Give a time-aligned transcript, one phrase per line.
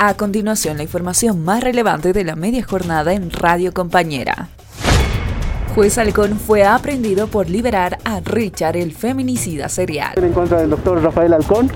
[0.00, 4.48] A continuación, la información más relevante de la media jornada en Radio Compañera.
[5.74, 10.12] Juez Halcón fue aprendido por liberar a Richard, el feminicida serial.
[10.16, 11.72] En contra del doctor Rafael Halcón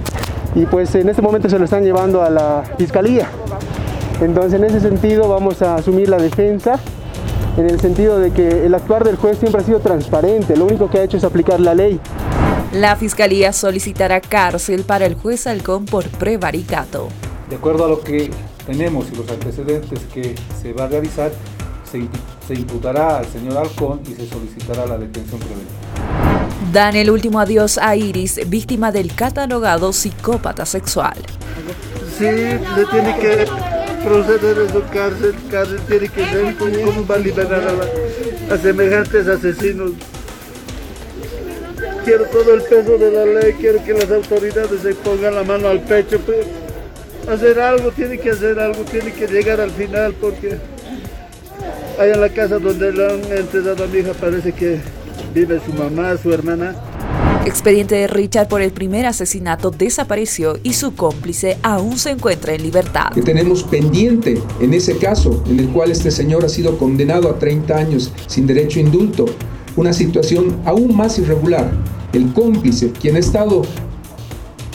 [0.54, 3.26] y pues en este momento se lo están llevando a la fiscalía.
[4.20, 6.78] Entonces en ese sentido vamos a asumir la defensa
[7.56, 10.88] en el sentido de que el actuar del juez siempre ha sido transparente, lo único
[10.88, 11.98] que ha hecho es aplicar la ley.
[12.72, 17.08] La fiscalía solicitará cárcel para el juez Halcón por prevaricato.
[17.52, 18.30] De acuerdo a lo que
[18.64, 21.30] tenemos y los antecedentes que se va a realizar,
[21.84, 22.00] se,
[22.48, 26.48] se imputará al señor Halcón y se solicitará la detención preventiva.
[26.72, 31.18] Dan el último adiós a Iris, víctima del catalogado psicópata sexual.
[32.16, 33.46] Sí, le tiene que
[34.02, 38.58] proceder a su cárcel, cárcel tiene que ver cómo va a liberar a, la, a
[38.62, 39.90] semejantes asesinos.
[42.06, 45.68] Quiero todo el peso de la ley, quiero que las autoridades se pongan la mano
[45.68, 46.18] al pecho.
[46.26, 46.61] Pero
[47.28, 50.58] hacer algo, tiene que hacer algo, tiene que llegar al final porque
[51.98, 54.80] allá en la casa donde le han enterrado a mi hija parece que
[55.34, 56.74] vive su mamá, su hermana.
[57.44, 62.62] Expediente de Richard por el primer asesinato desapareció y su cómplice aún se encuentra en
[62.62, 63.10] libertad.
[63.12, 67.38] Que tenemos pendiente en ese caso en el cual este señor ha sido condenado a
[67.40, 69.26] 30 años sin derecho a indulto,
[69.74, 71.72] una situación aún más irregular.
[72.12, 73.62] El cómplice, quien ha estado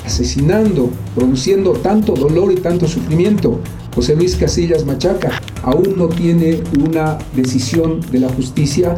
[0.08, 3.60] asesinando, produciendo tanto dolor y tanto sufrimiento,
[3.94, 8.96] José Luis Casillas Machaca, aún no tiene una decisión de la justicia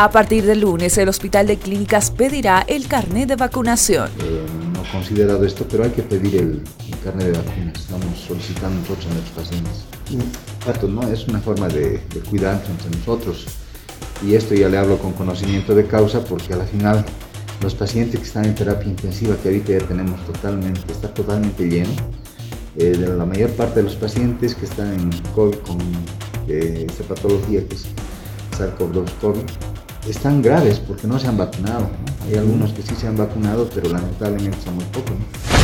[0.00, 4.08] a partir del lunes, el Hospital de Clínicas pedirá el carnet de vacunación.
[4.20, 7.80] Eh, no he considerado esto, pero hay que pedir el, el carnet de vacunas.
[7.80, 10.88] Estamos solicitando nosotros a nuestros pacientes.
[10.88, 11.02] ¿no?
[11.08, 13.46] Es una forma de, de cuidarnos entre nosotros.
[14.24, 17.04] Y esto ya le hablo con conocimiento de causa porque a la final
[17.60, 21.90] los pacientes que están en terapia intensiva, que ahorita ya tenemos totalmente, está totalmente lleno,
[22.76, 25.78] eh, de la mayor parte de los pacientes que están en COVID con
[26.48, 27.86] eh, esa patología que es
[28.56, 29.42] SARS-CoV-2 COVID,
[30.08, 31.80] están graves porque no se han vacunado.
[31.80, 32.26] ¿no?
[32.26, 35.10] Hay algunos que sí se han vacunado, pero lamentablemente son muy pocos.
[35.10, 35.58] ¿no?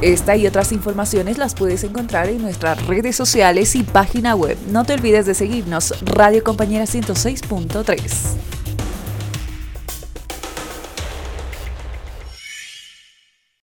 [0.00, 4.58] Esta y otras informaciones las puedes encontrar en nuestras redes sociales y página web.
[4.70, 8.53] No te olvides de seguirnos, Radio Compañera 106.3.